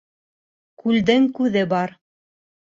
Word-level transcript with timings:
Күлдең 0.85 1.29
күҙе 1.37 1.65
бар. 1.77 1.97